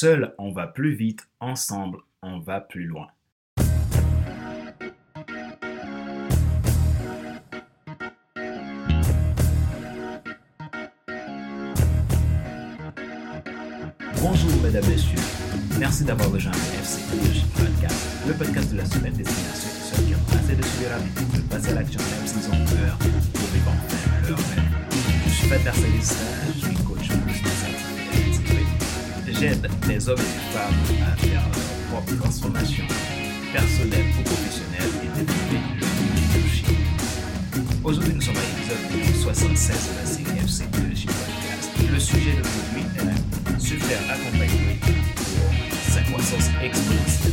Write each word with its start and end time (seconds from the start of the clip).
Seul, 0.00 0.32
on 0.38 0.52
va 0.52 0.68
plus 0.68 0.94
vite, 0.94 1.28
ensemble, 1.40 1.98
on 2.22 2.38
va 2.38 2.60
plus 2.60 2.84
loin. 2.84 3.08
Bonjour 14.22 14.62
mesdames, 14.62 14.86
messieurs. 14.88 15.18
Merci 15.80 16.04
d'avoir 16.04 16.30
rejoint 16.30 16.52
le 16.52 16.78
FC 16.78 17.00
Podcast, 17.56 18.08
le 18.28 18.34
podcast 18.34 18.70
de 18.70 18.76
la 18.76 18.84
semaine 18.84 19.14
destinée 19.14 19.48
à 19.50 19.54
ceux 19.56 19.96
ceux 19.96 20.02
qui 20.04 20.14
ont 20.14 20.38
assez 20.38 20.54
de 20.54 20.62
subir 20.62 20.90
la 20.90 20.98
de 21.38 21.42
passer 21.48 21.70
à 21.70 21.74
l'action 21.74 22.00
même 22.00 22.24
s'ils 22.24 22.48
ont 22.52 22.64
peur 22.66 22.98
pour 23.34 23.48
vivre 23.48 23.72
enfin 23.72 24.28
leur 24.28 24.38
rêve. 24.38 24.62
Je 25.26 25.30
suis 25.32 25.48
Pat 25.48 25.64
Mercedes, 25.64 26.77
J'aide 29.40 29.70
les 29.86 30.08
hommes 30.08 30.18
et 30.18 30.22
les 30.22 30.58
femmes 30.58 30.74
à 31.06 31.16
faire 31.16 31.42
leur 31.42 32.02
propre 32.02 32.20
transformation 32.20 32.82
personnelle 33.52 34.06
ou 34.18 34.22
professionnelle 34.24 34.90
et 35.00 35.06
développer 35.16 35.60
leur 35.78 35.88
leadership. 36.16 36.66
Aujourd'hui, 37.84 38.14
nous 38.14 38.20
sommes 38.20 38.34
à 38.36 38.40
l'épisode 38.40 39.22
76 39.22 39.76
de 39.76 40.00
la 40.00 40.06
série 40.06 40.38
FC 40.44 40.64
Podcast. 40.64 41.70
Le 41.92 42.00
sujet 42.00 42.32
d'aujourd'hui 42.32 42.82
est 42.96 43.60
se 43.60 43.74
faire 43.74 44.00
accompagner 44.10 44.80
pour 44.80 45.92
sa 45.92 46.00
croissance 46.00 46.50
exponentielle. 46.60 47.32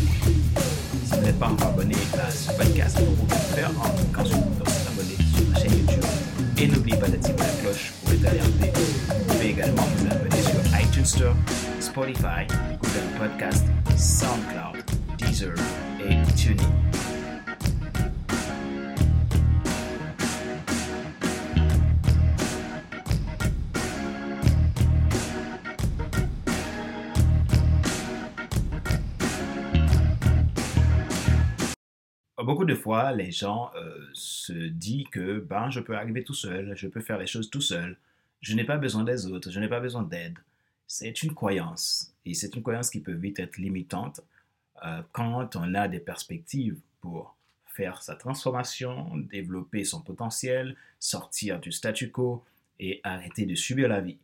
Si 1.06 1.12
vous 1.12 1.22
n'êtes 1.22 1.40
pas 1.40 1.48
encore 1.48 1.70
abonné 1.70 1.96
à 2.20 2.30
ce 2.30 2.52
podcast, 2.52 3.00
vous 3.00 3.16
pouvez 3.16 3.36
le 3.36 3.56
faire 3.56 3.72
en 3.82 3.90
cliquant 3.90 4.26
sur 4.26 4.38
le 4.38 5.06
sur 5.36 5.48
ma 5.50 5.60
chaîne 5.60 5.72
YouTube. 5.80 6.04
Et 6.58 6.68
n'oubliez 6.68 6.98
pas 6.98 7.08
d'activer 7.08 7.40
la 7.40 7.64
cloche 7.64 7.94
pour 8.04 8.14
être 8.14 8.28
alerté. 8.28 8.72
Vous 9.10 9.34
pouvez 9.34 9.50
également 9.50 9.88
vous 9.98 10.06
abonner 10.06 10.42
sur 10.42 10.80
iTunes 10.80 11.06
Store, 11.06 11.36
Spotify, 11.96 12.46
Google 12.82 13.08
Podcast, 13.18 13.66
SoundCloud, 13.96 14.84
Deezer 15.18 15.54
et 16.02 16.22
TuneIn. 16.36 16.62
Beaucoup 32.44 32.66
de 32.66 32.76
fois, 32.76 33.14
les 33.14 33.32
gens 33.32 33.72
euh, 33.78 34.06
se 34.12 34.52
disent 34.52 35.08
que 35.14 35.40
ben, 35.40 35.70
je 35.70 35.80
peux 35.80 35.96
arriver 35.96 36.26
tout 36.26 36.34
seul, 36.34 36.74
je 36.76 36.90
peux 36.90 37.00
faire 37.00 37.18
les 37.18 37.26
choses 37.26 37.50
tout 37.50 37.62
seul, 37.62 37.96
je 38.42 38.54
n'ai 38.54 38.66
pas 38.66 38.76
besoin 38.76 39.06
des 39.06 39.28
autres, 39.28 39.50
je 39.50 39.62
n'ai 39.62 39.70
pas 39.70 39.80
besoin 39.80 40.04
d'aide. 40.04 40.38
C'est 40.88 41.24
une 41.24 41.34
croyance 41.34 42.14
et 42.26 42.34
c'est 42.34 42.56
une 42.56 42.62
croyance 42.62 42.90
qui 42.90 43.02
peut 43.02 43.14
vite 43.14 43.40
être 43.40 43.58
limitante 43.58 44.22
euh, 44.86 45.02
quand 45.12 45.56
on 45.56 45.74
a 45.74 45.88
des 45.88 46.00
perspectives 46.00 46.80
pour 47.02 47.36
faire 47.66 48.02
sa 48.02 48.16
transformation, 48.16 49.18
développer 49.18 49.84
son 49.84 50.02
potentiel, 50.02 50.76
sortir 51.00 51.60
du 51.60 51.72
statu 51.72 52.12
quo 52.12 52.44
et 52.80 53.02
arrêter 53.04 53.46
de 53.46 53.56
subir 53.56 53.90
la 53.90 54.02
vie. 54.02 54.18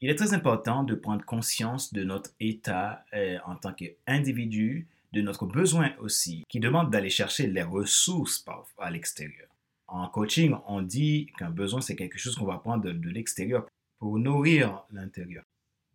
Il 0.00 0.10
est 0.10 0.16
très 0.16 0.34
important 0.34 0.82
de 0.82 0.94
prendre 0.94 1.24
conscience 1.24 1.92
de 1.92 2.02
notre 2.02 2.30
état 2.40 3.04
euh, 3.14 3.38
en 3.46 3.54
tant 3.54 3.72
qu'individu, 3.72 4.88
de 5.12 5.20
notre 5.20 5.46
besoin 5.46 5.94
aussi, 6.00 6.44
qui 6.48 6.58
demande 6.58 6.90
d'aller 6.90 7.10
chercher 7.10 7.46
les 7.46 7.62
ressources 7.62 8.44
à 8.78 8.90
l'extérieur. 8.90 9.48
En 9.86 10.08
coaching, 10.08 10.56
on 10.66 10.80
dit 10.82 11.30
qu'un 11.38 11.50
besoin, 11.50 11.80
c'est 11.80 11.96
quelque 11.96 12.18
chose 12.18 12.34
qu'on 12.34 12.46
va 12.46 12.58
prendre 12.58 12.82
de, 12.82 12.92
de 12.92 13.10
l'extérieur 13.10 13.66
pour 13.98 14.18
nourrir 14.18 14.82
l'intérieur. 14.90 15.44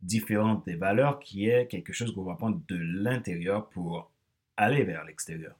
Différente 0.01 0.65
des 0.65 0.75
valeurs 0.75 1.19
qui 1.19 1.49
est 1.49 1.67
quelque 1.67 1.93
chose 1.93 2.13
qu'on 2.13 2.23
va 2.23 2.35
prendre 2.35 2.61
de 2.67 2.75
l'intérieur 2.75 3.69
pour 3.69 4.11
aller 4.55 4.83
vers 4.83 5.03
l'extérieur. 5.03 5.55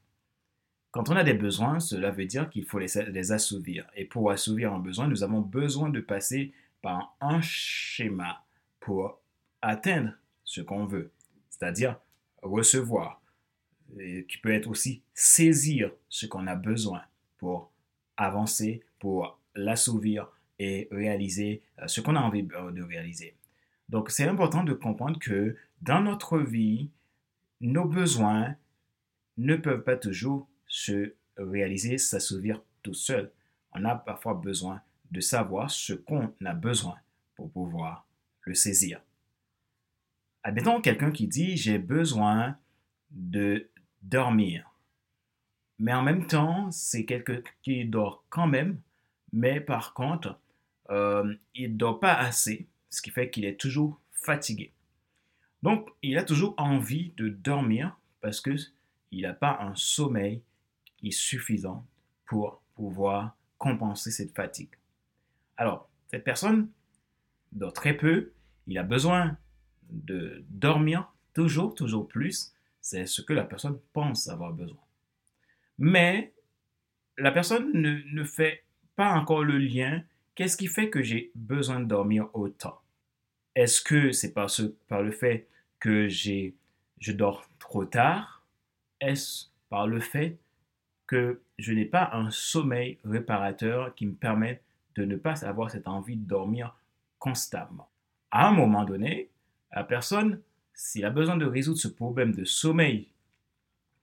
Quand 0.91 1.09
on 1.09 1.16
a 1.16 1.23
des 1.23 1.33
besoins, 1.33 1.80
cela 1.80 2.11
veut 2.11 2.25
dire 2.25 2.49
qu'il 2.49 2.65
faut 2.65 2.80
les, 2.80 2.88
les, 3.11 3.31
assouvir. 3.31 3.87
Et 3.95 4.05
pour 4.05 4.31
assouvir 4.31 4.73
un 4.73 4.80
besoin, 4.80 5.08
nous 5.08 5.23
avons 5.23 5.42
besoin 5.42 5.89
de 5.89 5.99
passer 5.99 6.53
par 6.81 7.15
un 7.20 7.42
schéma 7.42 8.43
pour 8.80 9.20
atteindre 9.61 10.14
ce 10.43 10.61
qu'on 10.61 10.86
veut, 10.86 11.11
c'est-à-dire 11.49 11.99
recevoir, 12.42 13.21
qui 14.27 14.37
peut 14.42 14.53
être 14.53 14.67
aussi 14.67 15.02
saisir 15.14 15.92
ce 16.09 16.26
qu'on 16.26 16.47
a 16.47 16.55
besoin 16.55 17.02
pour 17.37 17.71
avancer, 18.15 18.83
pour 18.99 19.39
l'assouvir 19.55 20.30
et 20.59 20.87
réaliser 20.92 21.61
euh, 21.80 21.87
ce 21.87 22.02
qu'on 22.02 22.15
a 22.15 22.21
envie 22.21 22.43
de 22.43 22.83
réaliser. 22.83 23.36
Donc 23.89 24.11
c'est 24.11 24.27
important 24.27 24.64
de 24.64 24.73
comprendre 24.73 25.20
que 25.20 25.55
dans 25.81 26.02
notre 26.02 26.39
vie, 26.39 26.89
nos 27.61 27.86
besoins 27.86 28.55
ne 29.37 29.55
peuvent 29.55 29.83
pas 29.83 29.95
toujours 29.95 30.48
se 30.67 31.14
réaliser, 31.37 31.97
s'assouvir 31.97 32.61
tout 32.83 32.93
seul. 32.93 33.31
On 33.73 33.86
a 33.86 33.95
parfois 33.95 34.33
besoin 34.33 34.81
de 35.11 35.21
savoir 35.21 35.71
ce 35.71 35.93
qu'on 35.93 36.33
a 36.43 36.53
besoin 36.53 36.97
pour 37.36 37.52
pouvoir 37.52 38.05
le 38.42 38.53
saisir. 38.53 39.02
Admettons 40.43 40.81
quelqu'un 40.81 41.11
qui 41.11 41.27
dit 41.27 41.58
j'ai 41.58 41.77
besoin 41.77 42.58
de 43.11 43.70
dormir. 44.02 44.70
Mais 45.80 45.93
en 45.93 46.02
même 46.02 46.26
temps, 46.26 46.71
c'est 46.71 47.05
quelqu'un 47.05 47.42
qui 47.61 47.86
dort 47.86 48.23
quand 48.30 48.47
même, 48.47 48.80
mais 49.31 49.61
par 49.61 49.93
contre, 49.93 50.39
euh, 50.89 51.36
il 51.53 51.73
ne 51.73 51.77
dort 51.77 51.99
pas 51.99 52.14
assez, 52.14 52.67
ce 52.97 53.02
qui 53.03 53.11
fait 53.11 53.30
qu'il 53.30 53.45
est 53.45 53.59
toujours 53.59 54.02
fatigué. 54.11 54.73
Donc, 55.61 55.87
il 56.02 56.17
a 56.17 56.23
toujours 56.23 56.55
envie 56.58 57.13
de 57.15 57.30
dormir 57.30 57.95
parce 58.21 58.41
qu'il 58.41 59.21
n'a 59.21 59.33
pas 59.33 59.59
un 59.61 59.75
sommeil 59.75 60.41
qui 60.97 61.09
est 61.09 61.11
suffisant 61.11 61.85
pour 62.25 62.63
pouvoir 62.73 63.37
compenser 63.59 64.09
cette 64.09 64.35
fatigue. 64.35 64.71
Alors, 65.58 65.87
cette 66.09 66.23
personne 66.23 66.69
dort 67.52 67.73
très 67.73 67.93
peu, 67.93 68.31
il 68.65 68.80
a 68.80 68.83
besoin 68.83 69.37
de 69.91 70.43
dormir 70.49 71.14
toujours, 71.35 71.75
toujours 71.75 72.08
plus, 72.08 72.52
c'est 72.81 73.05
ce 73.05 73.21
que 73.21 73.33
la 73.33 73.43
personne 73.43 73.79
pense 73.93 74.27
avoir 74.27 74.53
besoin. 74.53 74.81
Mais 75.77 76.33
la 77.19 77.31
personne 77.31 77.71
ne, 77.73 78.23
fait 78.23 78.64
pas 78.95 79.11
encore 79.11 79.43
le 79.43 79.59
lien. 79.59 80.03
Qu'est-ce 80.33 80.58
qui 80.58 80.67
fait 80.67 80.89
que 80.89 81.03
j'ai 81.03 81.31
besoin 81.35 81.79
de 81.79 81.85
dormir 81.85 82.29
autant? 82.33 82.81
Est-ce 83.58 83.82
que 83.82 84.12
c'est 84.12 84.34
par, 84.34 84.48
le 85.02 85.12
fait 85.12 85.48
que 85.80 86.08
je 86.08 87.12
dors 87.12 87.44
trop 87.58 87.86
tard? 87.86 88.45
Est-ce 89.02 89.48
par 89.70 89.88
le 89.88 90.00
fait 90.00 90.38
que 91.08 91.42
je 91.58 91.73
n'ai 91.73 91.86
pas 91.86 92.12
un 92.14 92.30
sommeil 92.30 93.00
réparateur 93.04 93.95
qui 93.95 94.06
me 94.06 94.14
permet 94.14 94.62
de 94.95 95.06
ne 95.06 95.16
pas 95.16 95.44
avoir 95.44 95.72
cette 95.72 95.88
envie 95.88 96.18
de 96.18 96.28
dormir 96.28 96.78
constamment? 97.18 97.90
À 98.30 98.48
un 98.48 98.52
moment 98.52 98.86
donné, 98.86 99.32
la 99.74 99.84
personne 99.84 100.39
s'il 100.78 101.04
a 101.06 101.10
besoin 101.10 101.36
de 101.36 101.45
résoudre 101.45 101.80
ce 101.80 101.88
problème 101.88 102.36
de 102.36 102.45
sommeil 102.45 103.08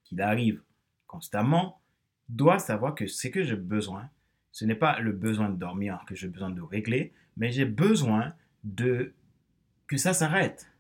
qu'il 0.03 0.21
arrive 0.21 0.61
constamment, 1.07 1.81
doit 2.29 2.59
savoir 2.59 2.97
que 2.97 3.07
ce 3.07 3.29
que 3.29 3.45
j'ai 3.45 3.55
besoin, 3.55 4.11
ce 4.51 4.65
n'est 4.65 4.75
pas 4.75 4.99
le 4.99 5.13
besoin 5.13 5.49
de 5.51 5.57
dormir 5.57 6.03
que 6.09 6.17
j'ai 6.17 6.27
besoin 6.27 6.51
de 6.51 6.61
régler, 6.61 7.13
mais 7.37 7.53
j'ai 7.53 7.65
besoin 7.65 8.35
de 8.65 9.13
que 9.87 9.97
ça 9.97 10.13
s'arrête. 10.13 10.71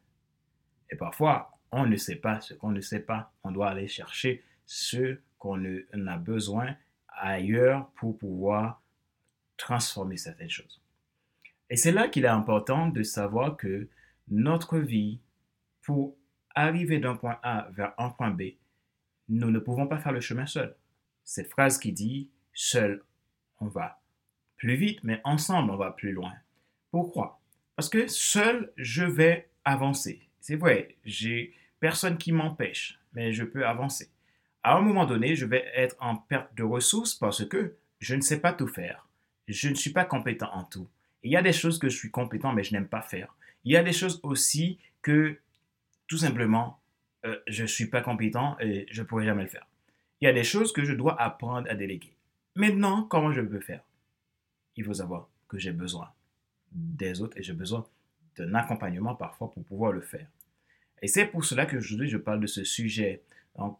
Et 0.91 0.97
parfois, 0.97 1.53
on 1.73 1.87
ne 1.87 1.97
sait 1.97 2.17
pas 2.17 2.41
ce 2.41 2.55
qu'on 2.55 2.71
ne 2.71 2.81
sait 2.81 3.01
pas. 3.01 3.33
On 3.43 3.51
doit 3.51 3.71
aller 3.71 3.89
chercher 3.89 4.45
ce 4.67 5.19
qu'on 5.39 5.59
a 6.07 6.17
besoin 6.17 6.77
ailleurs 7.09 7.91
pour 7.97 8.19
pouvoir 8.19 8.83
transformer 9.57 10.17
certaines 10.17 10.51
choses. 10.51 10.81
Et 11.71 11.77
c'est 11.77 11.93
là 11.93 12.09
qu'il 12.09 12.25
est 12.25 12.29
important 12.29 12.89
de 12.89 13.03
savoir 13.03 13.57
que 13.57 13.89
notre 14.29 14.79
vie 14.79 15.21
pour 15.83 16.17
arriver 16.55 16.99
d'un 16.99 17.17
point 17.17 17.39
A 17.43 17.69
vers 17.73 17.93
un 17.99 18.11
point 18.11 18.31
B, 18.31 18.43
nous 19.29 19.51
ne 19.51 19.59
pouvons 19.59 19.87
pas 19.87 19.99
faire 19.99 20.13
le 20.13 20.21
chemin 20.21 20.47
seul. 20.47 20.77
Cette 21.25 21.51
phrase 21.51 21.79
qui 21.79 21.93
dit 21.93 22.31
seul, 22.53 23.03
on 23.61 23.67
va 23.67 24.01
plus 24.57 24.77
vite, 24.77 25.03
mais 25.03 25.21
ensemble, 25.25 25.71
on 25.71 25.77
va 25.77 25.91
plus 25.91 26.13
loin. 26.13 26.33
Pourquoi? 26.91 27.41
Parce 27.77 27.89
que 27.89 28.07
seul, 28.07 28.73
je 28.77 29.05
vais 29.05 29.49
avancer. 29.65 30.21
C'est 30.41 30.57
vrai, 30.57 30.97
j'ai 31.05 31.55
personne 31.81 32.19
qui 32.19 32.33
m'empêche, 32.33 33.01
mais 33.15 33.33
je 33.33 33.45
peux 33.45 33.67
avancer. 33.67 34.11
À 34.63 34.77
un 34.77 34.81
moment 34.81 35.07
donné, 35.07 35.35
je 35.35 35.45
vais 35.45 35.65
être 35.75 35.97
en 36.01 36.17
perte 36.17 36.55
de 36.55 36.63
ressources 36.63 37.15
parce 37.15 37.45
que 37.45 37.77
je 37.99 38.15
ne 38.15 38.21
sais 38.21 38.41
pas 38.41 38.53
tout 38.53 38.67
faire. 38.67 39.09
Je 39.49 39.69
ne 39.69 39.75
suis 39.75 39.91
pas 39.91 40.05
compétent 40.05 40.51
en 40.53 40.65
tout. 40.65 40.89
Il 41.23 41.33
y 41.33 41.37
a 41.37 41.43
des 41.43 41.53
choses 41.53 41.79
que 41.79 41.89
je 41.89 41.97
suis 41.97 42.11
compétent, 42.11 42.53
mais 42.53 42.63
je 42.63 42.73
n'aime 42.73 42.89
pas 42.89 43.03
faire. 43.03 43.35
Il 43.65 43.73
y 43.73 43.77
a 43.77 43.83
des 43.83 43.93
choses 43.93 44.21
aussi 44.23 44.79
que 45.03 45.39
tout 46.07 46.19
simplement, 46.19 46.81
euh, 47.27 47.39
je 47.47 47.63
ne 47.63 47.67
suis 47.67 47.87
pas 47.87 48.03
compétent 48.03 48.57
et 48.61 48.87
je 48.91 49.03
ne 49.03 49.07
pourrai 49.07 49.25
jamais 49.25 49.43
le 49.43 49.49
faire. 49.49 49.67
Il 50.21 50.27
y 50.27 50.29
a 50.29 50.33
des 50.33 50.45
choses 50.45 50.73
que 50.73 50.85
je 50.85 50.93
dois 50.93 51.21
apprendre 51.21 51.69
à 51.71 51.75
déléguer. 51.75 52.15
Maintenant, 52.55 53.03
comment 53.03 53.33
je 53.33 53.41
peux 53.41 53.61
faire? 53.61 53.83
Il 54.77 54.85
faut 54.85 54.95
savoir 54.95 55.29
que 55.49 55.59
j'ai 55.59 55.73
besoin 55.73 56.11
des 56.75 57.23
autres 57.23 57.39
et 57.39 57.43
j'ai 57.43 57.53
besoin 57.53 57.87
d'un 58.37 58.55
accompagnement 58.55 59.15
parfois 59.15 59.51
pour 59.51 59.65
pouvoir 59.65 59.93
le 59.93 60.01
faire. 60.01 60.27
Et 61.03 61.09
c'est 61.09 61.27
pour 61.27 61.45
cela 61.45 61.67
que 61.67 61.77
aujourd'hui 61.77 62.09
je 62.09 62.17
parle 62.17 62.41
de 62.41 62.47
ce 62.47 62.65
sujet. 62.65 63.23
Donc, 63.57 63.79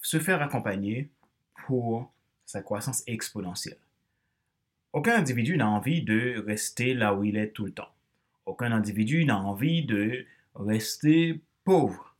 se 0.00 0.18
faire 0.18 0.42
accompagner 0.42 1.10
pour 1.66 2.12
sa 2.44 2.62
croissance 2.62 3.02
exponentielle. 3.06 3.78
Aucun 4.92 5.16
individu 5.16 5.56
n'a 5.56 5.68
envie 5.68 6.02
de 6.02 6.42
rester 6.46 6.94
là 6.94 7.14
où 7.14 7.24
il 7.24 7.36
est 7.36 7.50
tout 7.50 7.64
le 7.64 7.72
temps. 7.72 7.92
Aucun 8.46 8.72
individu 8.72 9.24
n'a 9.24 9.38
envie 9.38 9.84
de 9.84 10.26
rester 10.54 11.40
pauvre. 11.64 12.16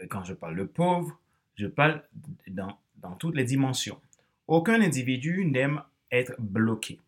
Et 0.00 0.08
quand 0.08 0.24
je 0.24 0.32
parle 0.32 0.56
de 0.56 0.64
pauvre, 0.64 1.20
je 1.56 1.66
parle 1.66 2.02
dans, 2.48 2.78
dans 2.96 3.14
toutes 3.14 3.36
les 3.36 3.44
dimensions. 3.44 4.00
Aucun 4.46 4.80
individu 4.80 5.44
n'aime 5.44 5.82
être 6.10 6.34
bloqué. 6.38 6.98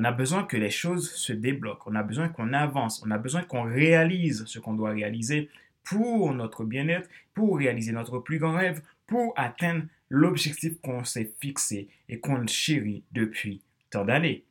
On 0.00 0.04
a 0.04 0.12
besoin 0.12 0.44
que 0.44 0.56
les 0.56 0.70
choses 0.70 1.12
se 1.12 1.34
débloquent. 1.34 1.90
On 1.90 1.94
a 1.94 2.02
besoin 2.02 2.30
qu'on 2.30 2.54
avance. 2.54 3.04
On 3.04 3.10
a 3.10 3.18
besoin 3.18 3.42
qu'on 3.42 3.64
réalise 3.64 4.46
ce 4.46 4.58
qu'on 4.58 4.72
doit 4.72 4.92
réaliser 4.92 5.50
pour 5.84 6.32
notre 6.32 6.64
bien-être, 6.64 7.06
pour 7.34 7.58
réaliser 7.58 7.92
notre 7.92 8.18
plus 8.18 8.38
grand 8.38 8.54
rêve, 8.54 8.80
pour 9.06 9.34
atteindre 9.36 9.84
l'objectif 10.08 10.80
qu'on 10.80 11.04
s'est 11.04 11.34
fixé 11.38 11.90
et 12.08 12.18
qu'on 12.18 12.46
chérit 12.46 13.04
depuis 13.12 13.60
tant 13.90 14.06
d'années. 14.06 14.46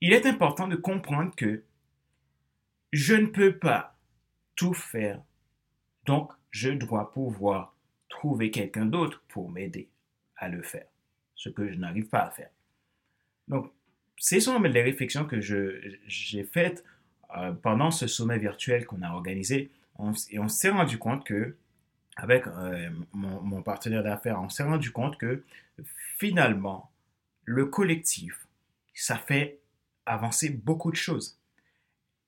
Il 0.00 0.14
est 0.14 0.24
important 0.24 0.68
de 0.68 0.76
comprendre 0.76 1.34
que 1.36 1.62
je 2.94 3.14
ne 3.14 3.26
peux 3.26 3.58
pas 3.58 3.98
tout 4.56 4.72
faire, 4.72 5.20
donc 6.06 6.32
je 6.50 6.70
dois 6.70 7.12
pouvoir 7.12 7.76
trouver 8.08 8.50
quelqu'un 8.50 8.86
d'autre 8.86 9.22
pour 9.28 9.50
m'aider 9.50 9.90
à 10.36 10.48
le 10.48 10.62
faire, 10.62 10.86
ce 11.34 11.50
que 11.50 11.70
je 11.70 11.74
n'arrive 11.74 12.08
pas 12.08 12.20
à 12.20 12.30
faire. 12.30 12.50
Donc, 13.48 13.70
ce 14.16 14.40
sont 14.40 14.60
les 14.60 14.82
réflexions 14.82 15.24
que 15.24 15.40
j'ai 15.40 16.44
faites 16.44 16.84
euh, 17.36 17.52
pendant 17.52 17.90
ce 17.90 18.06
sommet 18.06 18.38
virtuel 18.38 18.86
qu'on 18.86 19.02
a 19.02 19.10
organisé. 19.10 19.70
et 20.30 20.38
on 20.38 20.48
s'est 20.48 20.70
rendu 20.70 20.98
compte 20.98 21.24
que, 21.24 21.56
avec 22.16 22.46
euh, 22.46 22.90
mon, 23.12 23.62
partenaire 23.62 24.02
d'affaires, 24.02 24.40
on 24.40 24.48
s'est 24.48 24.62
rendu 24.62 24.92
compte 24.92 25.18
que 25.18 25.42
finalement, 26.16 26.90
le 27.44 27.66
collectif, 27.66 28.46
ça 28.94 29.16
fait 29.16 29.58
avancer 30.06 30.50
beaucoup 30.50 30.90
de 30.90 30.96
choses. 30.96 31.38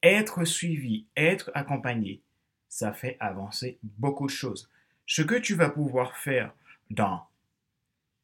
Être 0.03 0.45
suivi, 0.45 1.07
être 1.17 1.51
accompagné, 1.55 2.21
ça 2.69 2.93
fait 2.93 3.17
avancer 3.21 3.79
beaucoup 3.83 4.27
de 4.27 4.33
choses. 4.33 4.69
Ce 5.07 5.23
que 5.23 5.37
tu 5.37 5.55
vas 5.55 5.71
pouvoir 5.71 6.17
faire 6.17 6.53
dans 6.91 7.27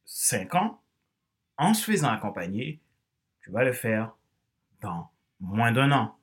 5 0.04 0.54
ans, 0.56 0.80
en 1.58 1.74
se 1.74 1.90
faisant 1.90 2.08
accompagner, 2.08 2.80
tu 3.42 3.50
vas 3.50 3.64
le 3.64 3.72
faire 3.72 4.14
dans 4.80 5.10
moins 5.40 5.72
d'un 5.72 5.92
an. 5.92 6.16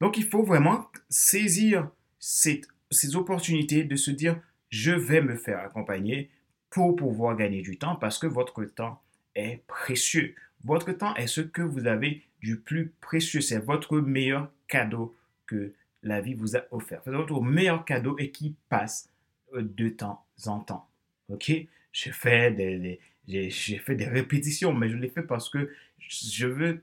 Donc 0.00 0.16
il 0.16 0.24
faut 0.24 0.42
vraiment 0.42 0.86
saisir 1.08 1.90
ces 2.18 3.16
opportunités 3.16 3.84
de 3.84 3.96
se 3.96 4.10
dire, 4.10 4.40
je 4.68 4.92
vais 4.92 5.20
me 5.20 5.36
faire 5.36 5.60
accompagner 5.60 6.30
pour 6.70 6.96
pouvoir 6.96 7.36
gagner 7.36 7.62
du 7.62 7.78
temps 7.78 7.96
parce 7.96 8.18
que 8.18 8.26
votre 8.26 8.64
temps 8.64 9.02
est 9.34 9.62
précieux. 9.66 10.34
Votre 10.64 10.92
temps 10.92 11.14
est 11.16 11.26
ce 11.26 11.40
que 11.40 11.62
vous 11.62 11.86
avez 11.86 12.22
du 12.40 12.58
plus 12.58 12.92
précieux. 13.00 13.40
C'est 13.40 13.58
votre 13.58 13.98
meilleur 13.98 14.50
cadeau 14.68 15.16
que 15.46 15.74
la 16.02 16.20
vie 16.20 16.34
vous 16.34 16.56
a 16.56 16.62
offert. 16.70 17.00
C'est 17.04 17.10
votre 17.10 17.40
meilleur 17.42 17.84
cadeau 17.84 18.16
et 18.18 18.30
qui 18.30 18.56
passe 18.68 19.10
euh, 19.54 19.62
de 19.62 19.88
temps 19.88 20.24
en 20.46 20.60
temps. 20.60 20.88
OK? 21.28 21.52
Je 21.92 22.10
fais 22.10 22.50
des, 22.52 23.00
j'ai 23.30 23.78
fait 23.78 23.94
des 23.94 24.08
répétitions, 24.08 24.72
mais 24.72 24.88
je 24.88 24.96
l'ai 24.96 25.08
fait 25.08 25.22
parce 25.22 25.48
que 25.48 25.70
je 25.98 26.46
veux 26.46 26.82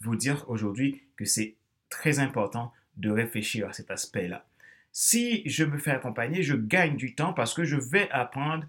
vous 0.00 0.16
dire 0.16 0.44
aujourd'hui 0.48 1.02
que 1.16 1.24
c'est 1.24 1.54
très 1.88 2.18
important 2.18 2.72
de 2.96 3.10
réfléchir 3.10 3.68
à 3.68 3.72
cet 3.72 3.90
aspect-là. 3.90 4.46
Si 4.92 5.42
je 5.48 5.64
me 5.64 5.78
fais 5.78 5.90
accompagner, 5.90 6.42
je 6.42 6.54
gagne 6.54 6.96
du 6.96 7.14
temps 7.14 7.32
parce 7.32 7.54
que 7.54 7.64
je 7.64 7.76
vais 7.76 8.08
apprendre 8.10 8.66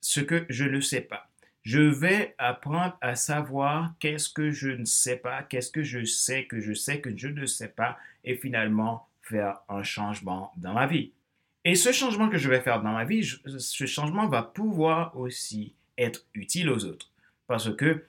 ce 0.00 0.20
que 0.20 0.46
je 0.48 0.64
ne 0.64 0.80
sais 0.80 1.00
pas. 1.00 1.28
Je 1.62 1.80
vais 1.80 2.36
apprendre 2.38 2.96
à 3.00 3.16
savoir 3.16 3.94
qu'est-ce 3.98 4.28
que 4.28 4.52
je 4.52 4.68
ne 4.68 4.84
sais 4.84 5.16
pas, 5.16 5.42
qu'est-ce 5.42 5.72
que 5.72 5.82
je 5.82 6.04
sais 6.04 6.44
que 6.44 6.60
je 6.60 6.72
sais 6.72 7.00
que 7.00 7.16
je 7.16 7.26
ne 7.26 7.44
sais 7.46 7.68
pas, 7.68 7.98
et 8.22 8.36
finalement 8.36 9.08
faire 9.22 9.58
un 9.68 9.82
changement 9.82 10.52
dans 10.56 10.74
ma 10.74 10.86
vie. 10.86 11.10
Et 11.64 11.74
ce 11.74 11.90
changement 11.90 12.28
que 12.28 12.38
je 12.38 12.48
vais 12.48 12.60
faire 12.60 12.80
dans 12.80 12.92
ma 12.92 13.04
vie, 13.04 13.24
ce 13.24 13.86
changement 13.86 14.28
va 14.28 14.44
pouvoir 14.44 15.16
aussi 15.16 15.74
être 15.98 16.26
utile 16.34 16.70
aux 16.70 16.84
autres. 16.84 17.10
Parce 17.46 17.74
que, 17.76 18.04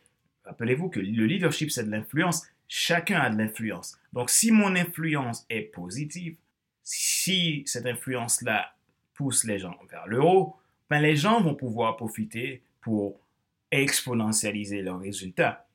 rappelez-vous 0.45 0.89
que 0.89 1.00
le 1.00 1.25
leadership, 1.25 1.72
c'est 1.72 1.84
de 1.84 1.92
l'influence. 1.92 2.45
Chacun 2.68 3.19
a 3.19 3.30
de 3.30 3.38
l'influence. 3.38 3.98
Donc, 4.13 4.30
si 4.30 4.51
mon 4.51 4.75
influence 4.75 5.45
est 5.50 5.62
positive, 5.62 6.36
si 6.84 7.63
cette 7.66 7.86
influence-là 7.86 8.74
pousse 9.13 9.44
les 9.44 9.60
gens 9.60 9.78
vers 9.89 10.07
le 10.07 10.22
haut, 10.22 10.56
ben 10.89 11.01
les 11.01 11.16
gens 11.16 11.42
vont 11.42 11.56
pouvoir 11.56 11.98
profiter 11.98 12.62
pour 12.81 13.19
exponentialiser 13.72 14.81
leurs 14.81 15.00
résultats. 15.00 15.68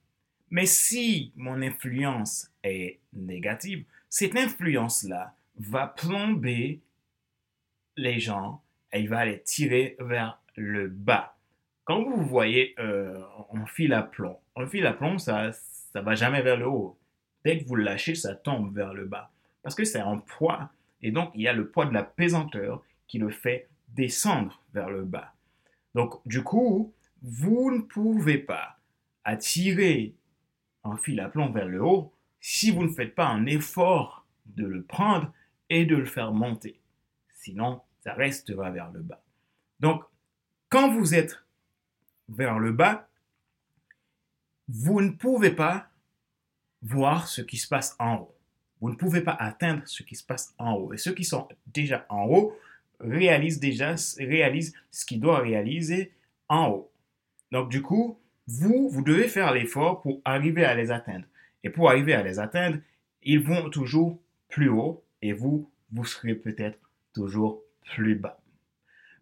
Mais 0.51 0.67
si 0.67 1.33
mon 1.37 1.61
influence 1.63 2.51
est 2.63 2.99
négative, 3.13 3.85
cette 4.09 4.37
influence-là 4.37 5.35
va 5.59 5.87
plomber 5.87 6.81
les 7.97 8.21
gens 8.21 8.63
et 8.93 9.01
il 9.01 9.09
va 9.09 9.25
les 9.25 9.43
tirer 9.43 9.97
vers 9.99 10.41
le 10.57 10.89
bas. 10.89 11.37
Quand 11.85 12.03
vous 12.03 12.23
voyez 12.25 12.75
euh, 12.79 13.21
un 13.53 13.67
fil 13.67 13.93
à 13.93 14.03
plomb, 14.03 14.39
un 14.57 14.67
fil 14.67 14.87
à 14.87 14.93
plomb, 14.93 15.19
ça 15.19 15.51
ne 15.95 16.01
va 16.01 16.15
jamais 16.15 16.43
vers 16.43 16.57
le 16.57 16.67
haut. 16.67 16.99
Dès 17.45 17.59
que 17.59 17.67
vous 17.67 17.75
le 17.75 17.83
lâchez, 17.83 18.15
ça 18.15 18.35
tombe 18.37 18.75
vers 18.75 18.95
le 18.95 19.05
bas. 19.05 19.33
Parce 19.63 19.75
que 19.75 19.85
c'est 19.85 20.01
un 20.01 20.19
poids. 20.19 20.71
Et 21.03 21.11
donc, 21.11 21.33
il 21.35 21.43
y 21.43 21.49
a 21.49 21.53
le 21.53 21.69
poids 21.69 21.87
de 21.87 21.95
la 21.95 22.05
pesanteur 22.05 22.85
qui 23.09 23.19
le 23.19 23.31
fait 23.31 23.69
descendre 23.89 24.63
vers 24.73 24.91
le 24.91 25.03
bas. 25.03 25.35
Donc, 25.95 26.27
du 26.27 26.43
coup, 26.45 26.95
vous 27.21 27.71
ne 27.73 27.83
pouvez 27.83 28.39
pas 28.39 28.79
attirer 29.25 30.15
un 30.85 30.97
fil 30.97 31.21
à 31.21 31.29
plomb 31.29 31.51
vers 31.51 31.67
le 31.67 31.83
haut 31.83 32.13
si 32.41 32.71
vous 32.71 32.85
ne 32.85 32.93
faites 32.93 33.15
pas 33.15 33.27
un 33.27 33.47
effort 33.47 34.27
de 34.47 34.67
le 34.67 34.83
prendre 34.83 35.33
et 35.69 35.85
de 35.85 35.97
le 35.97 36.05
faire 36.05 36.33
monter. 36.33 36.81
Sinon, 37.35 37.81
ça 38.01 38.15
restera 38.15 38.71
vers 38.71 38.91
le 38.91 39.01
bas. 39.01 39.23
Donc, 39.81 40.03
quand 40.69 40.93
vous 40.93 41.15
êtes 41.15 41.42
vers 42.29 42.59
le 42.59 42.73
bas, 42.73 43.09
vous 44.69 45.01
ne 45.01 45.11
pouvez 45.11 45.51
pas 45.51 45.89
voir 46.83 47.29
ce 47.29 47.43
qui 47.43 47.57
se 47.57 47.69
passe 47.69 47.95
en 47.99 48.17
haut. 48.17 48.35
Vous 48.81 48.91
ne 48.91 48.97
pouvez 48.97 49.21
pas 49.21 49.37
atteindre 49.39 49.83
ce 49.87 50.03
qui 50.03 50.17
se 50.17 50.25
passe 50.25 50.55
en 50.59 50.75
haut. 50.75 50.93
Et 50.93 50.99
ceux 50.99 51.13
qui 51.13 51.25
sont 51.25 51.49
déjà 51.67 52.05
en 52.09 52.27
haut 52.27 52.57
réalisent 53.01 53.61
déjà 53.61 53.95
réalisent 54.19 54.75
ce 54.91 55.05
qu'ils 55.05 55.21
doivent 55.21 55.43
réaliser 55.43 56.13
en 56.49 56.69
haut. 56.69 56.91
Donc, 57.53 57.71
du 57.71 57.83
coup, 57.83 58.19
vous, 58.47 58.89
vous 58.89 59.03
devez 59.03 59.29
faire 59.29 59.53
l'effort 59.53 60.01
pour 60.01 60.21
arriver 60.25 60.65
à 60.65 60.75
les 60.75 60.91
atteindre. 60.91 61.27
Et 61.63 61.71
pour 61.71 61.89
arriver 61.89 62.15
à 62.15 62.23
les 62.23 62.41
atteindre, 62.41 62.79
ils 63.23 63.41
vont 63.41 63.71
toujours 63.71 64.21
plus 64.49 64.69
haut 64.69 65.05
et 65.21 65.33
vous, 65.33 65.71
vous 65.93 66.05
serez 66.05 66.35
peut-être 66.35 66.79
toujours 67.13 67.63
plus 67.95 68.17
bas. 68.17 68.41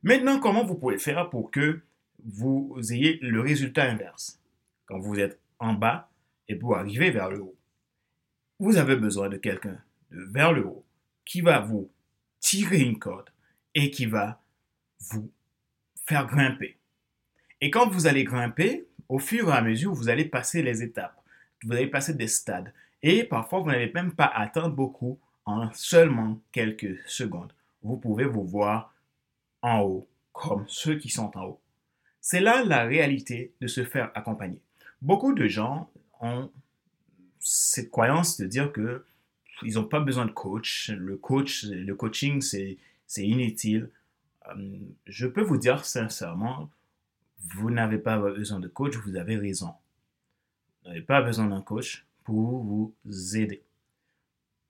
Maintenant, 0.02 0.38
comment 0.38 0.64
vous 0.64 0.76
pouvez 0.76 0.96
faire 0.96 1.28
pour 1.28 1.50
que 1.50 1.82
vous 2.24 2.76
ayez 2.90 3.18
le 3.22 3.40
résultat 3.40 3.84
inverse 3.84 4.40
Quand 4.86 4.98
vous 4.98 5.18
êtes 5.18 5.40
en 5.58 5.74
bas 5.74 6.10
et 6.48 6.54
pour 6.54 6.76
arriver 6.76 7.10
vers 7.10 7.30
le 7.30 7.40
haut, 7.42 7.56
vous 8.58 8.76
avez 8.76 8.96
besoin 8.96 9.28
de 9.28 9.36
quelqu'un 9.36 9.80
de 10.10 10.22
vers 10.24 10.52
le 10.52 10.66
haut 10.66 10.84
qui 11.24 11.40
va 11.40 11.60
vous 11.60 11.90
tirer 12.40 12.80
une 12.80 12.98
corde 12.98 13.30
et 13.74 13.90
qui 13.90 14.06
va 14.06 14.42
vous 15.10 15.30
faire 16.06 16.26
grimper. 16.26 16.78
Et 17.60 17.70
quand 17.70 17.88
vous 17.88 18.06
allez 18.06 18.24
grimper, 18.24 18.88
au 19.08 19.18
fur 19.18 19.48
et 19.48 19.52
à 19.52 19.62
mesure, 19.62 19.92
vous 19.92 20.08
allez 20.08 20.24
passer 20.24 20.62
les 20.62 20.82
étapes. 20.82 21.20
Vous 21.64 21.72
allez 21.72 21.86
passer 21.86 22.14
des 22.14 22.28
stades. 22.28 22.72
Et 23.02 23.24
parfois, 23.24 23.60
vous 23.60 23.70
n'allez 23.70 23.92
même 23.92 24.14
pas 24.14 24.26
atteindre 24.26 24.74
beaucoup 24.74 25.18
en 25.44 25.72
seulement 25.72 26.40
quelques 26.52 26.98
secondes. 27.06 27.52
Vous 27.82 27.96
pouvez 27.96 28.24
vous 28.24 28.44
voir 28.44 28.94
en 29.62 29.80
haut, 29.80 30.08
comme 30.32 30.64
ceux 30.68 30.96
qui 30.96 31.08
sont 31.08 31.36
en 31.36 31.44
haut. 31.44 31.60
C'est 32.20 32.40
là 32.40 32.64
la 32.64 32.84
réalité 32.84 33.54
de 33.60 33.66
se 33.66 33.84
faire 33.84 34.10
accompagner. 34.14 34.60
Beaucoup 35.00 35.32
de 35.32 35.46
gens 35.46 35.90
ont 36.20 36.50
cette 37.38 37.90
croyance 37.90 38.38
de 38.38 38.46
dire 38.46 38.72
que 38.72 39.04
ils 39.62 39.74
n'ont 39.74 39.84
pas 39.84 40.00
besoin 40.00 40.26
de 40.26 40.30
coach. 40.30 40.90
Le 40.90 41.16
coach, 41.16 41.64
le 41.64 41.94
coaching, 41.94 42.40
c'est 42.40 42.78
inutile. 43.16 43.90
Euh, 44.48 44.78
je 45.06 45.26
peux 45.26 45.42
vous 45.42 45.58
dire 45.58 45.84
sincèrement, 45.84 46.70
vous 47.38 47.70
n'avez 47.70 47.98
pas 47.98 48.18
besoin 48.18 48.60
de 48.60 48.68
coach, 48.68 48.96
vous 48.96 49.16
avez 49.16 49.36
raison. 49.36 49.74
Vous 50.82 50.90
n'avez 50.90 51.02
pas 51.02 51.22
besoin 51.22 51.46
d'un 51.46 51.62
coach 51.62 52.06
pour 52.24 52.62
vous 52.62 52.94
aider. 53.36 53.62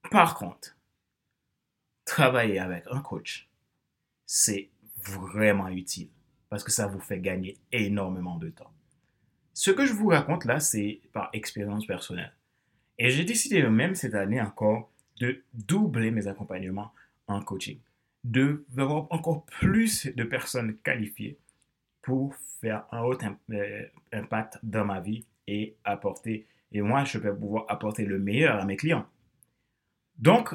Par 0.09 0.35
contre, 0.35 0.77
travailler 2.05 2.59
avec 2.59 2.85
un 2.89 3.01
coach, 3.01 3.49
c'est 4.25 4.69
vraiment 5.03 5.69
utile 5.69 6.09
parce 6.51 6.65
que 6.65 6.71
ça 6.71 6.85
vous 6.85 6.99
fait 6.99 7.21
gagner 7.21 7.57
énormément 7.71 8.37
de 8.37 8.49
temps. 8.49 8.73
Ce 9.53 9.71
que 9.71 9.85
je 9.85 9.93
vous 9.93 10.09
raconte 10.09 10.43
là, 10.43 10.59
c'est 10.59 10.99
par 11.13 11.29
expérience 11.31 11.87
personnelle. 11.87 12.33
Et 12.99 13.09
j'ai 13.09 13.23
décidé 13.23 13.63
même 13.63 13.95
cette 13.95 14.15
année 14.15 14.41
encore 14.41 14.91
de 15.21 15.43
doubler 15.53 16.11
mes 16.11 16.27
accompagnements 16.27 16.91
en 17.27 17.41
coaching. 17.41 17.79
d'avoir 18.25 19.07
encore 19.11 19.45
plus 19.45 20.07
de 20.07 20.23
personnes 20.25 20.75
qualifiées 20.83 21.39
pour 22.01 22.35
faire 22.59 22.85
un 22.91 23.01
haut 23.03 23.17
euh, 23.51 23.85
impact 24.11 24.59
dans 24.61 24.83
ma 24.83 24.99
vie 24.99 25.25
et 25.47 25.77
apporter, 25.85 26.47
et 26.73 26.81
moi, 26.81 27.05
je 27.05 27.17
vais 27.17 27.33
pouvoir 27.33 27.65
apporter 27.69 28.05
le 28.05 28.19
meilleur 28.19 28.59
à 28.59 28.65
mes 28.65 28.75
clients. 28.75 29.07
Donc, 30.17 30.53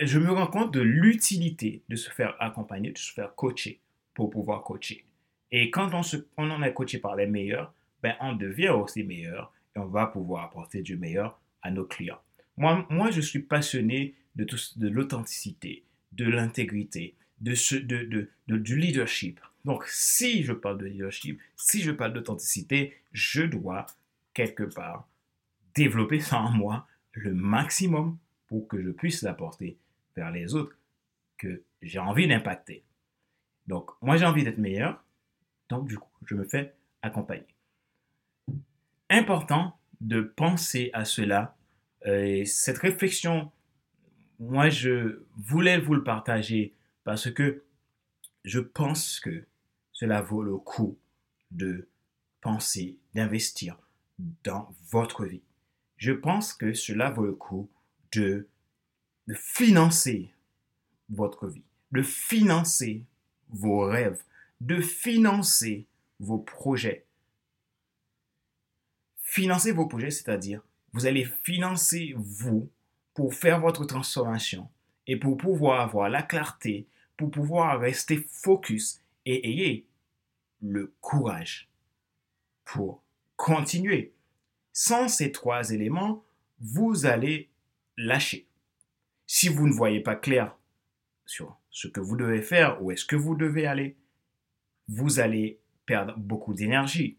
je 0.00 0.18
me 0.18 0.32
rends 0.32 0.46
compte 0.46 0.72
de 0.72 0.80
l'utilité 0.80 1.82
de 1.90 1.96
se 1.96 2.10
faire 2.10 2.34
accompagner, 2.40 2.92
de 2.92 2.98
se 2.98 3.12
faire 3.12 3.34
coacher 3.34 3.82
pour 4.14 4.30
pouvoir 4.30 4.62
coacher. 4.62 5.04
Et 5.50 5.70
quand 5.70 5.94
on, 5.94 6.02
se, 6.02 6.16
on 6.36 6.50
en 6.50 6.62
est 6.62 6.74
coaché 6.74 6.98
par 6.98 7.16
les 7.16 7.26
meilleurs, 7.26 7.72
ben 8.02 8.14
on 8.20 8.34
devient 8.34 8.68
aussi 8.68 9.02
meilleur 9.02 9.52
et 9.74 9.78
on 9.78 9.86
va 9.86 10.06
pouvoir 10.06 10.44
apporter 10.44 10.82
du 10.82 10.96
meilleur 10.96 11.40
à 11.62 11.70
nos 11.70 11.84
clients. 11.84 12.20
Moi, 12.56 12.86
moi 12.90 13.10
je 13.10 13.20
suis 13.20 13.40
passionné 13.40 14.14
de, 14.36 14.46
de 14.76 14.88
l'authenticité, 14.88 15.84
de 16.12 16.24
l'intégrité, 16.24 17.14
de, 17.40 17.54
ce, 17.54 17.76
de, 17.76 18.04
de, 18.46 18.56
du 18.56 18.76
leadership. 18.78 19.40
Donc, 19.64 19.84
si 19.86 20.44
je 20.44 20.52
parle 20.52 20.78
de 20.78 20.86
leadership, 20.86 21.40
si 21.56 21.82
je 21.82 21.90
parle 21.90 22.12
d'authenticité, 22.12 22.94
je 23.12 23.42
dois 23.42 23.86
quelque 24.34 24.62
part 24.62 25.08
développer 25.74 26.20
ça 26.20 26.38
en 26.40 26.50
moi 26.50 26.86
le 27.12 27.34
maximum 27.34 28.16
pour 28.46 28.66
que 28.68 28.80
je 28.82 28.90
puisse 28.90 29.22
l'apporter 29.22 29.76
vers 30.16 30.30
les 30.30 30.54
autres 30.54 30.76
que 31.36 31.62
j'ai 31.82 31.98
envie 31.98 32.26
d'impacter. 32.26 32.82
Donc, 33.66 33.90
moi, 34.00 34.16
j'ai 34.16 34.24
envie 34.24 34.44
d'être 34.44 34.58
meilleur. 34.58 35.04
Donc, 35.68 35.88
du 35.88 35.98
coup, 35.98 36.10
je 36.24 36.34
me 36.34 36.44
fais 36.44 36.74
accompagner. 37.02 37.46
Important 39.10 39.78
de 40.00 40.20
penser 40.22 40.90
à 40.92 41.04
cela. 41.04 41.56
Et 42.04 42.44
cette 42.44 42.78
réflexion, 42.78 43.50
moi, 44.38 44.68
je 44.68 45.24
voulais 45.36 45.78
vous 45.78 45.94
le 45.94 46.04
partager 46.04 46.74
parce 47.04 47.30
que 47.30 47.64
je 48.44 48.60
pense 48.60 49.20
que 49.20 49.46
cela 49.92 50.22
vaut 50.22 50.42
le 50.42 50.56
coup 50.56 50.98
de 51.50 51.88
penser, 52.40 52.98
d'investir 53.14 53.78
dans 54.44 54.72
votre 54.90 55.24
vie. 55.24 55.42
Je 55.96 56.12
pense 56.12 56.52
que 56.52 56.72
cela 56.72 57.10
vaut 57.10 57.26
le 57.26 57.34
coup 57.34 57.68
de 58.12 58.48
financer 59.34 60.32
votre 61.10 61.48
vie, 61.48 61.64
de 61.92 62.02
financer 62.02 63.04
vos 63.48 63.80
rêves, 63.80 64.22
de 64.60 64.80
financer 64.80 65.86
vos 66.18 66.38
projets. 66.38 67.06
Financer 69.22 69.72
vos 69.72 69.86
projets, 69.86 70.10
c'est-à-dire 70.10 70.62
vous 70.92 71.06
allez 71.06 71.24
financer 71.44 72.14
vous 72.16 72.70
pour 73.14 73.34
faire 73.34 73.60
votre 73.60 73.84
transformation 73.84 74.68
et 75.06 75.16
pour 75.16 75.36
pouvoir 75.36 75.80
avoir 75.80 76.08
la 76.08 76.22
clarté, 76.22 76.86
pour 77.16 77.30
pouvoir 77.30 77.80
rester 77.80 78.16
focus 78.16 79.02
et 79.26 79.48
ayez 79.48 79.86
le 80.60 80.94
courage 81.00 81.68
pour 82.64 83.02
continuer. 83.36 84.12
Sans 84.72 85.08
ces 85.08 85.32
trois 85.32 85.70
éléments, 85.70 86.24
vous 86.60 87.06
allez 87.06 87.50
lâcher. 87.96 88.46
Si 89.26 89.48
vous 89.48 89.66
ne 89.66 89.72
voyez 89.72 90.00
pas 90.00 90.16
clair 90.16 90.56
sur 91.26 91.58
ce 91.70 91.88
que 91.88 92.00
vous 92.00 92.16
devez 92.16 92.42
faire, 92.42 92.82
où 92.82 92.90
est-ce 92.90 93.04
que 93.04 93.16
vous 93.16 93.34
devez 93.34 93.66
aller, 93.66 93.96
vous 94.88 95.20
allez 95.20 95.60
perdre 95.86 96.14
beaucoup 96.16 96.54
d'énergie. 96.54 97.16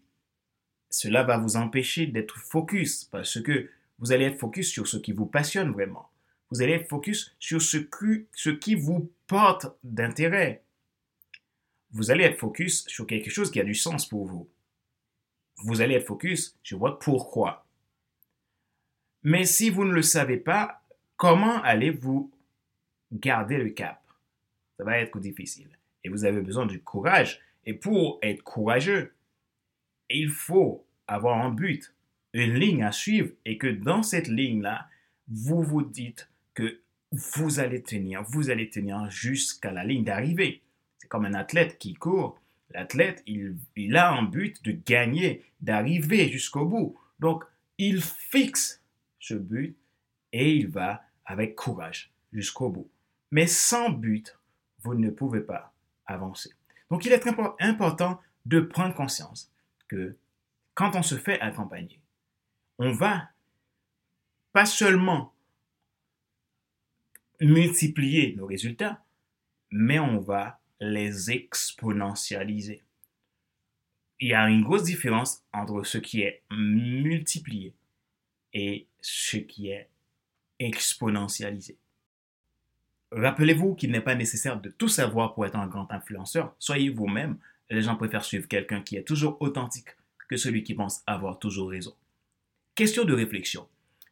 Cela 0.90 1.22
va 1.22 1.38
vous 1.38 1.56
empêcher 1.56 2.06
d'être 2.06 2.38
focus 2.38 3.04
parce 3.04 3.40
que 3.40 3.70
vous 3.98 4.12
allez 4.12 4.24
être 4.24 4.38
focus 4.38 4.70
sur 4.70 4.88
ce 4.88 4.96
qui 4.96 5.12
vous 5.12 5.26
passionne 5.26 5.70
vraiment. 5.70 6.10
Vous 6.50 6.62
allez 6.62 6.72
être 6.72 6.88
focus 6.88 7.34
sur 7.38 7.62
ce 7.62 7.78
qui, 7.78 8.74
vous 8.74 9.12
porte 9.28 9.66
d'intérêt. 9.84 10.64
Vous 11.92 12.10
allez 12.10 12.24
être 12.24 12.38
focus 12.38 12.86
sur 12.88 13.06
quelque 13.06 13.30
chose 13.30 13.50
qui 13.50 13.60
a 13.60 13.64
du 13.64 13.74
sens 13.74 14.08
pour 14.08 14.26
vous. 14.26 14.48
Vous 15.58 15.80
allez 15.80 15.94
être 15.94 16.06
focus 16.06 16.56
sur 16.62 16.78
votre 16.78 16.98
pourquoi. 16.98 17.66
Mais 19.22 19.44
si 19.44 19.70
vous 19.70 19.84
ne 19.84 19.92
le 19.92 20.02
savez 20.02 20.38
pas, 20.38 20.82
comment 21.16 21.62
allez-vous 21.62 22.32
garder 23.12 23.58
le 23.58 23.70
cap? 23.70 24.02
Ça 24.76 24.84
va 24.84 24.98
être 24.98 25.20
difficile. 25.20 25.68
Et 26.02 26.08
vous 26.08 26.24
avez 26.24 26.40
besoin 26.40 26.66
du 26.66 26.80
courage. 26.80 27.40
Et 27.66 27.74
pour 27.74 28.18
être 28.22 28.42
courageux, 28.42 29.12
il 30.08 30.30
faut 30.30 30.84
avoir 31.06 31.44
un 31.44 31.50
but, 31.50 31.94
une 32.32 32.54
ligne 32.54 32.82
à 32.82 32.92
suivre 32.92 33.30
et 33.44 33.58
que 33.58 33.66
dans 33.66 34.02
cette 34.02 34.28
ligne-là, 34.28 34.88
vous 35.28 35.62
vous 35.62 35.82
dites 35.82 36.28
que 36.54 36.80
vous 37.12 37.60
allez 37.60 37.82
tenir, 37.82 38.22
vous 38.22 38.50
allez 38.50 38.70
tenir 38.70 39.10
jusqu'à 39.10 39.72
la 39.72 39.84
ligne 39.84 40.04
d'arrivée. 40.04 40.62
C'est 40.98 41.08
comme 41.08 41.24
un 41.24 41.34
athlète 41.34 41.78
qui 41.78 41.94
court. 41.94 42.38
L'athlète, 42.70 43.22
il, 43.26 43.56
il 43.76 43.96
a 43.96 44.12
un 44.12 44.22
but 44.22 44.64
de 44.64 44.72
gagner, 44.72 45.44
d'arriver 45.60 46.30
jusqu'au 46.30 46.66
bout. 46.66 46.96
Donc, 47.18 47.44
il 47.78 48.00
fixe 48.00 48.80
ce 49.18 49.34
but 49.34 49.76
et 50.32 50.54
il 50.54 50.68
va 50.68 51.02
avec 51.24 51.56
courage 51.56 52.12
jusqu'au 52.32 52.68
bout. 52.68 52.88
Mais 53.32 53.46
sans 53.46 53.90
but, 53.90 54.38
vous 54.82 54.94
ne 54.94 55.10
pouvez 55.10 55.40
pas 55.40 55.72
avancer. 56.06 56.50
Donc 56.90 57.04
il 57.04 57.12
est 57.12 57.26
important 57.60 58.20
de 58.46 58.60
prendre 58.60 58.94
conscience 58.94 59.52
que 59.88 60.16
quand 60.74 60.96
on 60.96 61.02
se 61.02 61.16
fait 61.16 61.40
accompagner, 61.40 62.00
on 62.78 62.92
va 62.92 63.30
pas 64.52 64.66
seulement 64.66 65.34
multiplier 67.40 68.34
nos 68.36 68.46
résultats, 68.46 69.04
mais 69.70 69.98
on 69.98 70.18
va 70.18 70.60
les 70.80 71.30
exponentialiser. 71.30 72.82
Il 74.18 74.28
y 74.28 74.34
a 74.34 74.48
une 74.48 74.62
grosse 74.62 74.84
différence 74.84 75.44
entre 75.52 75.82
ce 75.84 75.98
qui 75.98 76.22
est 76.22 76.42
multiplié 76.50 77.74
et 78.52 78.86
ce 79.00 79.36
qui 79.38 79.70
est 79.70 79.88
exponentialisé. 80.58 81.78
Rappelez-vous 83.12 83.74
qu'il 83.74 83.90
n'est 83.90 84.00
pas 84.00 84.14
nécessaire 84.14 84.60
de 84.60 84.70
tout 84.70 84.88
savoir 84.88 85.34
pour 85.34 85.44
être 85.46 85.56
un 85.56 85.66
grand 85.66 85.90
influenceur. 85.90 86.54
Soyez 86.58 86.90
vous-même. 86.90 87.38
Les 87.68 87.82
gens 87.82 87.96
préfèrent 87.96 88.24
suivre 88.24 88.48
quelqu'un 88.48 88.82
qui 88.82 88.96
est 88.96 89.04
toujours 89.04 89.36
authentique 89.40 89.88
que 90.28 90.36
celui 90.36 90.62
qui 90.62 90.74
pense 90.74 91.02
avoir 91.06 91.38
toujours 91.38 91.70
raison. 91.70 91.94
Question 92.76 93.04
de 93.04 93.12
réflexion. 93.12 93.68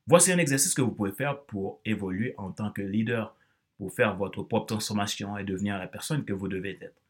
Voici 0.07 0.33
un 0.33 0.39
exercice 0.39 0.75
que 0.75 0.83
vous 0.83 0.91
pouvez 0.91 1.13
faire 1.13 1.43
pour 1.43 1.81
évoluer 1.85 2.35
en 2.39 2.51
tant 2.51 2.73
que 2.73 2.83
leader, 2.83 3.37
pour 3.77 3.93
faire 3.93 4.17
votre 4.17 4.43
propre 4.43 4.67
transformation 4.67 5.39
et 5.39 5.45
devenir 5.45 5.79
la 5.79 5.87
personne 5.87 6.25
que 6.25 6.33
vous 6.33 6.49
devez 6.49 6.77
être. 6.81 7.01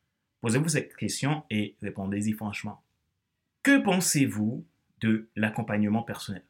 Posez-vous 0.41 0.69
cette 0.69 0.95
question 0.97 1.43
et 1.49 1.75
répondez-y 1.81 2.33
franchement. 2.33 2.83
Que 3.63 3.83
pensez-vous 3.83 4.65
de 5.01 5.29
l'accompagnement 5.37 6.03
personnel? 6.03 6.45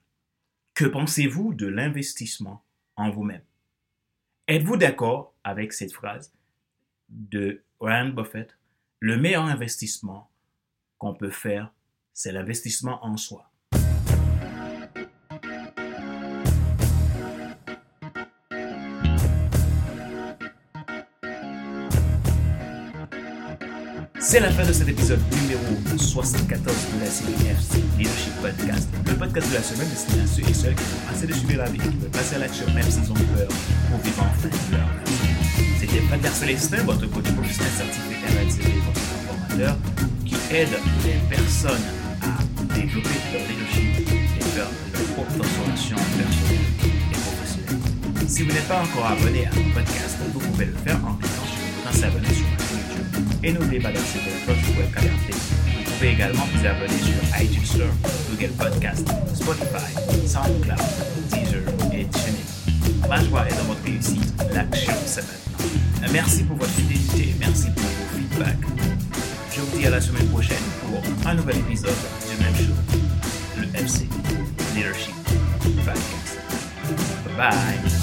Que 0.75 0.85
pensez-vous 0.85 1.55
de 1.55 1.67
l'investissement 1.67 2.65
en 2.97 3.11
vous-même? 3.11 3.43
Êtes-vous 4.51 4.79
d'accord 4.79 5.35
avec 5.45 5.75
cette 5.75 5.93
phrase 5.93 6.33
de 7.11 7.63
Warren 7.81 8.13
Buffett? 8.13 8.57
Le 8.99 9.19
meilleur 9.19 9.45
investissement 9.45 10.31
qu'on 10.97 11.13
peut 11.13 11.29
faire, 11.29 11.71
c'est 12.15 12.33
l'investissement 12.33 13.05
en 13.05 13.19
soi. 13.19 13.51
C'est 24.19 24.41
la 24.41 24.51
fin 24.51 24.67
de 24.67 24.73
cet 24.73 24.89
épisode 24.89 25.21
numéro 25.43 25.99
74 25.99 26.95
de 26.95 27.01
la 27.01 27.07
série 27.07 27.33
Leadership 27.99 28.33
Podcast. 28.41 28.98
Le 29.19 29.25
podcast 29.27 29.51
de 29.51 29.55
la 29.55 29.63
semaine 29.65 29.89
destiné 29.89 30.23
à 30.23 30.27
ceux 30.29 30.43
et 30.49 30.55
celles 30.55 30.75
qui 30.77 30.83
ont 30.95 31.13
assez 31.13 31.27
de 31.27 31.33
subir 31.33 31.59
la 31.59 31.69
vie, 31.69 31.79
qui 31.79 31.89
veulent 31.89 32.09
passer 32.11 32.37
à 32.37 32.39
l'action 32.39 32.67
même 32.73 32.89
s'ils 32.89 33.11
ont 33.11 33.15
peur 33.35 33.49
pour 33.91 33.99
vivre 33.99 34.23
enfin 34.23 34.49
leur 34.71 34.87
vie. 35.05 35.75
C'était 35.81 36.01
Pater 36.09 36.29
Célestin, 36.29 36.85
votre 36.85 37.11
coach 37.11 37.27
professionnel 37.33 37.73
certifié 37.77 38.15
RNCD, 38.15 38.79
votre 38.87 39.01
formateur, 39.27 39.77
qui 40.25 40.37
aide 40.55 40.71
les 41.03 41.19
personnes 41.35 41.83
à 42.23 42.75
développer 42.77 43.19
leur 43.33 43.43
leadership 43.43 44.07
et 44.07 44.45
faire 44.55 44.71
leur 44.95 45.03
propre 45.15 45.35
transformation 45.35 45.97
personnelle 45.97 46.67
et 47.11 47.19
professionnelle. 47.19 48.29
Si 48.29 48.43
vous 48.45 48.53
n'êtes 48.53 48.69
pas 48.69 48.83
encore 48.83 49.07
abonné 49.07 49.47
à 49.47 49.51
mon 49.51 49.75
podcast, 49.75 50.17
vous 50.33 50.39
pouvez 50.39 50.67
le 50.67 50.77
faire 50.87 51.01
en 51.05 51.15
cliquant 51.15 51.43
sur 51.43 51.59
le 51.59 51.91
bouton 51.91 51.99
s'abonner 51.99 52.35
sur 52.35 52.47
et 53.43 53.53
n'oubliez 53.53 53.81
pas 53.81 53.93
d'activer 53.93 54.31
la 54.31 54.45
cloche 54.45 54.59
être 54.59 54.99
alerté. 54.99 55.33
Vous 55.33 55.93
pouvez 55.93 56.11
également 56.11 56.47
vous 56.53 56.67
abonner 56.67 56.99
sur 56.99 57.41
iTunes 57.41 57.65
Store, 57.65 58.08
Google 58.31 58.53
Podcast, 58.59 59.09
Spotify, 59.35 59.93
SoundCloud, 60.27 60.79
Deezer 61.31 61.63
et 61.93 62.07
TuneIn. 62.07 63.09
Manjoie 63.09 63.49
est 63.49 63.57
dans 63.57 63.65
votre 63.65 63.83
réussite, 63.85 64.33
l'action 64.53 64.93
c'est 65.07 65.23
maintenant. 65.23 66.05
Euh, 66.05 66.09
merci 66.13 66.45
pour 66.45 66.57
votre 66.57 66.71
fidélité, 66.73 67.35
merci 67.41 67.69
pour 67.71 67.85
vos 67.85 68.19
feedbacks. 68.19 68.69
Je 69.55 69.61
vous 69.61 69.79
dis 69.79 69.87
à 69.87 69.91
la 69.91 70.01
semaine 70.01 70.29
prochaine 70.29 70.59
pour 70.83 71.03
un 71.29 71.35
nouvel 71.35 71.57
épisode 71.59 71.91
du 72.29 72.43
même 72.43 72.55
show, 72.55 72.75
le 73.57 73.67
MC 73.67 74.07
Leadership 74.75 75.15
Values. 75.85 76.39
Bye 77.37 77.51
bye! 77.51 77.98